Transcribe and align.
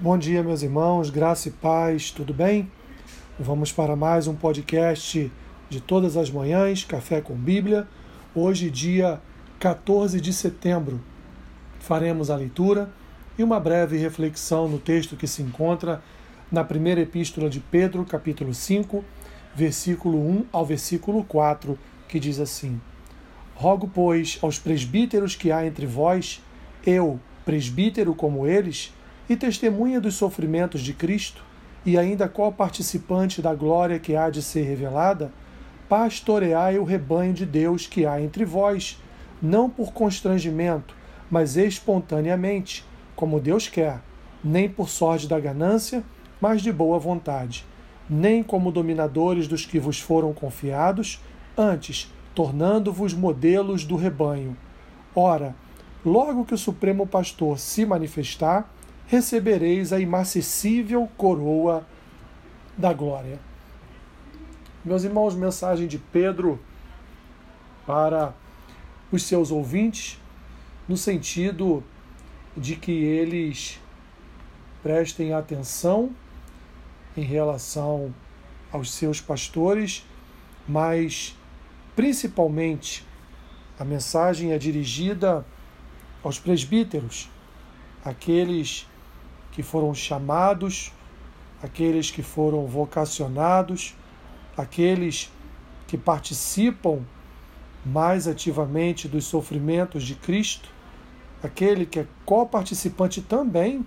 Bom 0.00 0.16
dia, 0.16 0.44
meus 0.44 0.62
irmãos, 0.62 1.10
graça 1.10 1.48
e 1.48 1.50
paz, 1.50 2.12
tudo 2.12 2.32
bem? 2.32 2.70
Vamos 3.36 3.72
para 3.72 3.96
mais 3.96 4.28
um 4.28 4.34
podcast 4.36 5.28
de 5.68 5.80
todas 5.80 6.16
as 6.16 6.30
manhãs, 6.30 6.84
Café 6.84 7.20
com 7.20 7.34
Bíblia. 7.34 7.84
Hoje, 8.32 8.70
dia 8.70 9.20
14 9.58 10.20
de 10.20 10.32
setembro, 10.32 11.00
faremos 11.80 12.30
a 12.30 12.36
leitura 12.36 12.88
e 13.36 13.42
uma 13.42 13.58
breve 13.58 13.98
reflexão 13.98 14.68
no 14.68 14.78
texto 14.78 15.16
que 15.16 15.26
se 15.26 15.42
encontra 15.42 16.00
na 16.48 16.62
primeira 16.62 17.00
epístola 17.00 17.50
de 17.50 17.58
Pedro, 17.58 18.04
capítulo 18.04 18.54
5, 18.54 19.04
versículo 19.52 20.16
1 20.16 20.44
ao 20.52 20.64
versículo 20.64 21.24
4, 21.24 21.76
que 22.06 22.20
diz 22.20 22.38
assim: 22.38 22.80
Rogo, 23.56 23.90
pois, 23.92 24.38
aos 24.42 24.60
presbíteros 24.60 25.34
que 25.34 25.50
há 25.50 25.66
entre 25.66 25.86
vós, 25.86 26.40
eu, 26.86 27.18
presbítero 27.44 28.14
como 28.14 28.46
eles, 28.46 28.92
e 29.28 29.36
testemunha 29.36 30.00
dos 30.00 30.14
sofrimentos 30.14 30.80
de 30.80 30.92
Cristo, 30.92 31.44
e 31.84 31.96
ainda 31.96 32.28
co-participante 32.28 33.40
da 33.40 33.54
glória 33.54 33.98
que 33.98 34.16
há 34.16 34.30
de 34.30 34.42
ser 34.42 34.62
revelada, 34.62 35.32
pastoreai 35.88 36.78
o 36.78 36.84
rebanho 36.84 37.32
de 37.32 37.46
Deus 37.46 37.86
que 37.86 38.04
há 38.04 38.20
entre 38.20 38.44
vós, 38.44 39.00
não 39.40 39.70
por 39.70 39.92
constrangimento, 39.92 40.94
mas 41.30 41.56
espontaneamente, 41.56 42.84
como 43.14 43.40
Deus 43.40 43.68
quer, 43.68 44.00
nem 44.42 44.68
por 44.68 44.88
sorte 44.88 45.26
da 45.26 45.38
ganância, 45.38 46.02
mas 46.40 46.62
de 46.62 46.72
boa 46.72 46.98
vontade, 46.98 47.64
nem 48.08 48.42
como 48.42 48.72
dominadores 48.72 49.48
dos 49.48 49.66
que 49.66 49.78
vos 49.78 50.00
foram 50.00 50.32
confiados, 50.32 51.20
antes, 51.56 52.12
tornando-vos 52.34 53.12
modelos 53.12 53.84
do 53.84 53.96
rebanho. 53.96 54.56
Ora, 55.14 55.54
logo 56.04 56.44
que 56.44 56.54
o 56.54 56.58
Supremo 56.58 57.06
Pastor 57.06 57.58
se 57.58 57.84
manifestar, 57.84 58.72
recebereis 59.08 59.90
a 59.90 59.98
imacessível 59.98 61.08
coroa 61.16 61.86
da 62.76 62.92
glória. 62.92 63.40
Meus 64.84 65.02
irmãos, 65.02 65.34
mensagem 65.34 65.88
de 65.88 65.98
Pedro 65.98 66.60
para 67.86 68.34
os 69.10 69.22
seus 69.22 69.50
ouvintes, 69.50 70.20
no 70.86 70.94
sentido 70.96 71.82
de 72.54 72.76
que 72.76 72.92
eles 72.92 73.80
prestem 74.82 75.32
atenção 75.32 76.10
em 77.16 77.22
relação 77.22 78.14
aos 78.70 78.92
seus 78.92 79.22
pastores, 79.22 80.06
mas 80.68 81.34
principalmente 81.96 83.06
a 83.78 83.84
mensagem 83.86 84.52
é 84.52 84.58
dirigida 84.58 85.46
aos 86.22 86.38
presbíteros, 86.38 87.30
aqueles 88.04 88.86
que 89.58 89.62
foram 89.64 89.92
chamados, 89.92 90.92
aqueles 91.60 92.12
que 92.12 92.22
foram 92.22 92.64
vocacionados, 92.68 93.92
aqueles 94.56 95.32
que 95.88 95.98
participam 95.98 97.00
mais 97.84 98.28
ativamente 98.28 99.08
dos 99.08 99.24
sofrimentos 99.24 100.04
de 100.04 100.14
Cristo, 100.14 100.68
aquele 101.42 101.84
que 101.84 101.98
é 101.98 102.06
coparticipante 102.24 103.20
também 103.20 103.84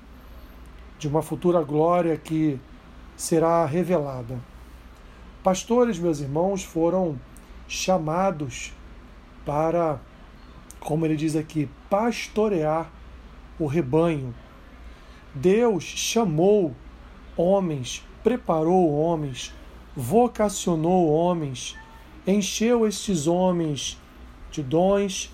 de 0.99 1.07
uma 1.07 1.21
futura 1.21 1.63
glória 1.63 2.17
que 2.17 2.59
será 3.15 3.65
revelada. 3.65 4.41
Pastores, 5.41 5.97
meus 5.97 6.19
irmãos, 6.19 6.65
foram 6.65 7.17
chamados 7.65 8.73
para, 9.45 10.01
como 10.81 11.05
ele 11.05 11.15
diz 11.15 11.37
aqui, 11.37 11.69
pastorear 11.89 12.91
o 13.57 13.65
rebanho, 13.67 14.35
Deus 15.33 15.83
chamou 15.83 16.75
homens, 17.37 18.03
preparou 18.21 18.93
homens, 18.93 19.53
vocacionou 19.95 21.09
homens, 21.09 21.77
encheu 22.27 22.85
estes 22.85 23.27
homens 23.27 23.97
de 24.51 24.61
dons, 24.61 25.31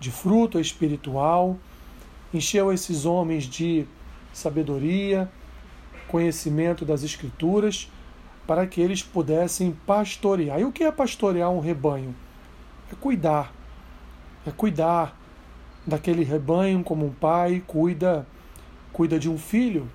de 0.00 0.10
fruto 0.10 0.58
espiritual, 0.58 1.58
encheu 2.32 2.72
esses 2.72 3.04
homens 3.04 3.44
de 3.44 3.86
sabedoria, 4.32 5.30
conhecimento 6.08 6.84
das 6.84 7.02
Escrituras, 7.02 7.90
para 8.46 8.66
que 8.66 8.80
eles 8.80 9.02
pudessem 9.02 9.76
pastorear. 9.86 10.60
E 10.60 10.64
o 10.64 10.72
que 10.72 10.84
é 10.84 10.90
pastorear 10.90 11.50
um 11.50 11.60
rebanho? 11.60 12.14
É 12.90 12.94
cuidar, 12.94 13.52
é 14.46 14.50
cuidar 14.50 15.18
daquele 15.86 16.24
rebanho 16.24 16.82
como 16.82 17.06
um 17.06 17.12
pai 17.12 17.62
cuida 17.66 18.26
cuida 18.94 19.18
de 19.18 19.28
um 19.28 19.36
filho, 19.36 19.90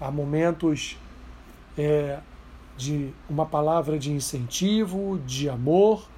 há 0.00 0.10
momentos 0.10 0.96
é, 1.76 2.18
de 2.74 3.10
uma 3.28 3.44
palavra 3.44 3.98
de 3.98 4.10
incentivo, 4.10 5.20
de 5.26 5.46
amor, 5.46 6.08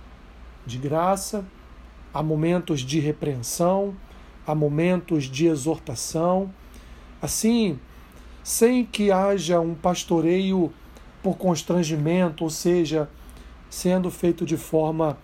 de 0.65 0.79
graça, 0.79 1.45
há 2.15 2.23
momentos 2.23 2.81
de 2.81 3.01
repreensão, 3.01 3.93
há 4.47 4.55
momentos 4.55 5.25
de 5.25 5.49
exortação. 5.49 6.55
Assim, 7.21 7.77
sem 8.45 8.85
que 8.85 9.11
haja 9.11 9.59
um 9.59 9.75
pastoreio 9.75 10.73
por 11.25 11.37
constrangimento, 11.37 12.45
ou 12.45 12.51
seja, 12.51 13.11
sendo 13.69 14.13
feito 14.13 14.47
de 14.47 14.57
forma 14.57 15.19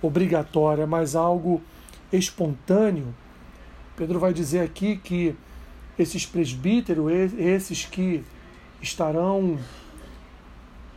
obrigatória, 0.00 0.86
mas 0.86 1.14
algo 1.14 1.60
espontâneo. 2.10 3.14
Pedro 3.94 4.18
vai 4.18 4.32
dizer 4.32 4.60
aqui 4.60 4.96
que 4.96 5.36
esses 5.98 6.26
presbíteros, 6.26 7.10
esses 7.38 7.84
que 7.84 8.22
estarão 8.80 9.58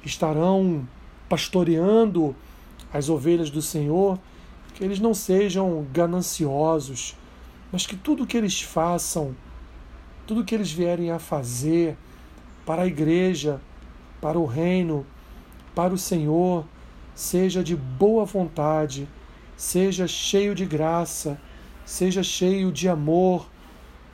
estarão 0.04 0.88
pastoreando 1.28 2.36
as 2.92 3.10
ovelhas 3.10 3.50
do 3.50 3.62
Senhor, 3.62 4.18
que 4.74 4.84
eles 4.84 5.00
não 5.00 5.14
sejam 5.14 5.86
gananciosos, 5.92 7.16
mas 7.72 7.86
que 7.86 7.96
tudo 7.96 8.26
que 8.26 8.38
eles 8.38 8.62
façam, 8.62 9.36
tudo 10.26 10.44
que 10.44 10.56
eles 10.56 10.72
vierem 10.72 11.12
a 11.12 11.20
fazer 11.20 11.98
para 12.66 12.84
a 12.84 12.88
igreja, 12.88 13.60
para 14.22 14.40
o 14.40 14.46
reino, 14.46 15.06
para 15.76 15.94
o 15.94 15.98
Senhor, 15.98 16.66
seja 17.14 17.64
de 17.64 17.76
boa 17.76 18.26
vontade, 18.26 19.08
seja 19.56 20.08
cheio 20.08 20.56
de 20.56 20.66
graça, 20.66 21.40
seja 21.86 22.24
cheio 22.24 22.72
de 22.72 22.88
amor, 22.88 23.50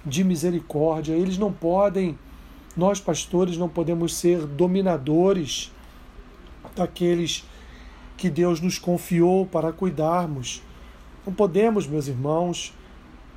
de 0.06 0.24
misericórdia. 0.24 1.14
Eles 1.14 1.38
não 1.38 1.52
podem, 1.52 2.18
nós 2.76 3.00
pastores 3.00 3.58
não 3.58 3.68
podemos 3.68 4.16
ser 4.16 4.46
dominadores 4.46 5.72
daqueles 6.76 7.44
que 8.18 8.30
Deus 8.30 8.62
nos 8.62 8.78
confiou 8.78 9.46
para 9.46 9.72
cuidarmos. 9.72 10.62
Não 11.26 11.34
podemos, 11.34 11.88
meus 11.88 12.08
irmãos, 12.08 12.74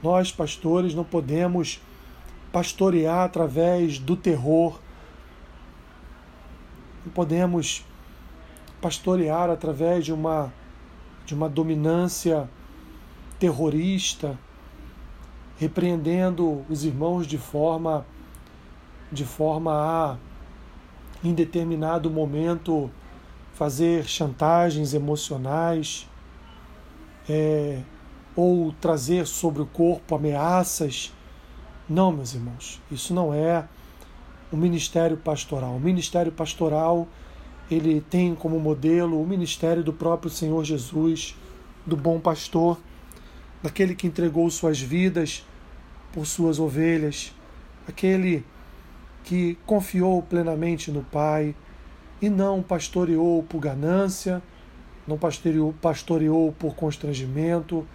nós 0.03 0.31
pastores 0.31 0.95
não 0.95 1.05
podemos 1.05 1.81
pastorear 2.53 3.25
através 3.25 3.99
do 3.99 4.17
terror. 4.17 4.79
Não 7.05 7.13
podemos 7.13 7.85
pastorear 8.81 9.51
através 9.51 10.05
de 10.05 10.13
uma 10.13 10.53
de 11.27 11.35
uma 11.35 11.47
dominância 11.47 12.49
terrorista 13.39 14.39
repreendendo 15.59 16.65
os 16.69 16.85
irmãos 16.85 17.27
de 17.27 17.37
forma 17.37 18.07
de 19.11 19.25
forma 19.25 19.73
a 19.73 20.17
em 21.25 21.35
determinado 21.35 22.11
momento 22.11 22.91
fazer 23.55 24.05
chantagens 24.05 24.95
emocionais 24.95 26.09
é, 27.29 27.81
ou 28.37 28.73
trazer 28.81 29.27
sobre 29.27 29.61
o 29.61 29.67
corpo 29.67 30.15
ameaças. 30.15 31.13
Não, 31.89 32.13
meus 32.13 32.35
irmãos, 32.35 32.81
isso 32.91 33.13
não 33.13 33.35
é 33.35 33.67
o 34.53 34.57
ministério 34.57 35.17
pastoral. 35.17 35.75
O 35.75 35.81
ministério 35.81 36.31
pastoral 36.31 37.09
ele 37.69 38.01
tem 38.01 38.35
como 38.35 38.61
modelo 38.61 39.21
o 39.21 39.27
ministério 39.27 39.83
do 39.83 39.93
próprio 39.93 40.31
Senhor 40.31 40.65
Jesus, 40.65 41.35
do 41.85 41.97
bom 41.97 42.21
pastor, 42.21 42.79
daquele 43.63 43.95
que 43.95 44.07
entregou 44.07 44.49
suas 44.51 44.81
vidas 44.81 45.45
por 46.13 46.27
suas 46.27 46.59
ovelhas, 46.59 47.35
aquele 47.87 48.45
que 49.25 49.59
confiou 49.67 50.23
plenamente 50.23 50.91
no 50.91 51.03
Pai 51.03 51.55
e 52.21 52.29
não 52.29 52.63
pastoreou 52.63 53.43
por 53.43 53.61
ganância, 53.61 54.43
não 55.07 55.19
pastoreou, 55.19 55.75
pastoreou 55.81 56.53
por 56.53 56.75
constrangimento, 56.75 57.87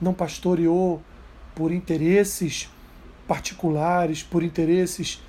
não 0.00 0.12
pastoreou 0.14 1.02
por 1.54 1.72
interesses 1.72 2.70
particulares, 3.26 4.22
por 4.22 4.42
interesses 4.42 5.22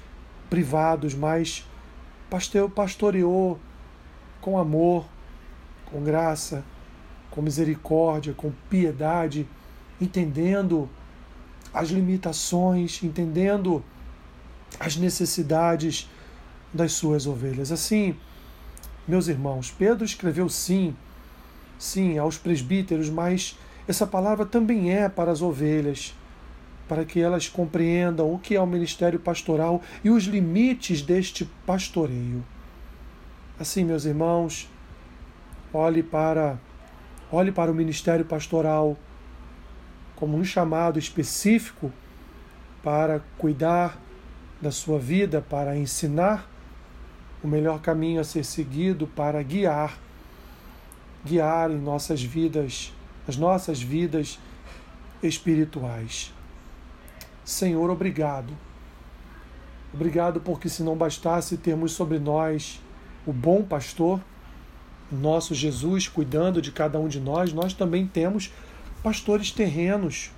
privados, 0.49 1.13
mas 1.13 1.65
pastoreou 2.75 3.59
com 4.41 4.57
amor, 4.57 5.05
com 5.85 6.03
graça, 6.03 6.63
com 7.31 7.41
misericórdia, 7.41 8.33
com 8.33 8.51
piedade, 8.69 9.47
entendendo 9.99 10.89
as 11.77 11.89
limitações, 11.89 13.03
entendendo 13.03 13.83
as 14.79 14.97
necessidades 14.97 16.09
das 16.73 16.93
suas 16.93 17.27
ovelhas. 17.27 17.71
Assim, 17.71 18.15
meus 19.07 19.27
irmãos, 19.27 19.71
Pedro 19.71 20.03
escreveu 20.03 20.49
sim, 20.49 20.95
sim, 21.77 22.17
aos 22.17 22.37
presbíteros, 22.37 23.09
mas 23.09 23.57
essa 23.87 24.07
palavra 24.07 24.45
também 24.45 24.91
é 24.91 25.07
para 25.07 25.31
as 25.31 25.41
ovelhas, 25.41 26.15
para 26.87 27.05
que 27.05 27.21
elas 27.21 27.47
compreendam 27.47 28.33
o 28.33 28.39
que 28.39 28.55
é 28.55 28.61
o 28.61 28.65
ministério 28.65 29.19
pastoral 29.19 29.81
e 30.03 30.09
os 30.09 30.23
limites 30.23 31.03
deste 31.03 31.45
pastoreio. 31.65 32.43
Assim, 33.59 33.83
meus 33.83 34.05
irmãos, 34.05 34.67
olhe 35.71 36.01
para 36.01 36.57
olhe 37.31 37.51
para 37.51 37.69
o 37.69 37.75
ministério 37.75 38.23
pastoral 38.23 38.97
como 40.17 40.35
um 40.35 40.43
chamado 40.43 40.99
específico 40.99 41.91
para 42.83 43.21
cuidar 43.37 43.97
da 44.59 44.71
sua 44.71 44.99
vida, 44.99 45.41
para 45.47 45.77
ensinar 45.77 46.49
o 47.43 47.47
melhor 47.47 47.79
caminho 47.79 48.19
a 48.19 48.23
ser 48.23 48.43
seguido, 48.43 49.07
para 49.07 49.41
guiar, 49.43 49.97
guiar 51.23 51.69
em 51.69 51.77
nossas 51.77 52.21
vidas, 52.21 52.91
as 53.27 53.37
nossas 53.37 53.81
vidas 53.81 54.39
espirituais. 55.21 56.33
Senhor, 57.45 57.89
obrigado. 57.89 58.53
Obrigado 59.93 60.41
porque 60.41 60.67
se 60.67 60.81
não 60.81 60.97
bastasse 60.97 61.57
termos 61.57 61.91
sobre 61.91 62.17
nós 62.17 62.81
o 63.25 63.31
bom 63.31 63.63
pastor, 63.63 64.19
nosso 65.11 65.53
Jesus 65.53 66.07
cuidando 66.07 66.61
de 66.61 66.71
cada 66.71 66.99
um 66.99 67.07
de 67.07 67.19
nós, 67.19 67.53
nós 67.53 67.73
também 67.73 68.07
temos 68.07 68.51
pastores 69.03 69.51
terrenos 69.51 70.31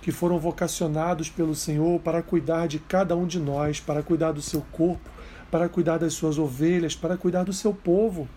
que 0.00 0.12
foram 0.12 0.38
vocacionados 0.38 1.28
pelo 1.28 1.54
Senhor 1.54 2.00
para 2.00 2.22
cuidar 2.22 2.66
de 2.66 2.78
cada 2.78 3.16
um 3.16 3.26
de 3.26 3.38
nós, 3.38 3.80
para 3.80 4.02
cuidar 4.02 4.32
do 4.32 4.40
seu 4.40 4.62
corpo, 4.72 5.10
para 5.50 5.68
cuidar 5.68 5.98
das 5.98 6.14
suas 6.14 6.38
ovelhas, 6.38 6.94
para 6.94 7.16
cuidar 7.16 7.44
do 7.44 7.52
seu 7.52 7.74
povo. 7.74 8.28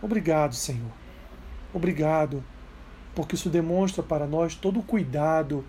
Obrigado, 0.00 0.54
Senhor. 0.54 0.92
Obrigado, 1.72 2.44
porque 3.14 3.34
isso 3.34 3.50
demonstra 3.50 4.02
para 4.02 4.26
nós 4.26 4.54
todo 4.54 4.80
o 4.80 4.82
cuidado 4.82 5.64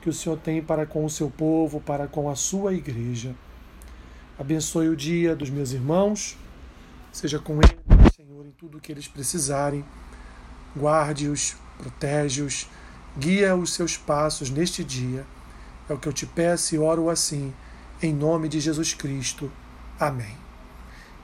que 0.00 0.08
o 0.08 0.12
Senhor 0.12 0.38
tem 0.38 0.62
para 0.62 0.86
com 0.86 1.04
o 1.04 1.10
seu 1.10 1.28
povo, 1.28 1.80
para 1.80 2.06
com 2.06 2.30
a 2.30 2.36
sua 2.36 2.72
igreja. 2.72 3.34
Abençoe 4.38 4.88
o 4.88 4.96
dia 4.96 5.34
dos 5.34 5.50
meus 5.50 5.72
irmãos, 5.72 6.38
seja 7.12 7.40
com 7.40 7.54
eles, 7.54 8.14
Senhor, 8.14 8.46
em 8.46 8.52
tudo 8.52 8.78
o 8.78 8.80
que 8.80 8.92
eles 8.92 9.08
precisarem. 9.08 9.84
Guarde-os, 10.76 11.56
protege-os, 11.78 12.68
guia 13.18 13.54
os 13.56 13.72
seus 13.72 13.96
passos 13.96 14.50
neste 14.50 14.84
dia. 14.84 15.26
É 15.88 15.92
o 15.92 15.98
que 15.98 16.08
eu 16.08 16.12
te 16.12 16.26
peço 16.26 16.74
e 16.74 16.78
oro 16.78 17.08
assim, 17.08 17.52
em 18.02 18.12
nome 18.12 18.48
de 18.48 18.60
Jesus 18.60 18.94
Cristo. 18.94 19.50
Amém. 19.98 20.36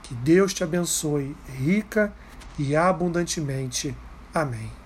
Que 0.03 0.13
Deus 0.13 0.53
te 0.53 0.63
abençoe 0.63 1.35
rica 1.57 2.13
e 2.57 2.75
abundantemente. 2.75 3.95
Amém. 4.33 4.84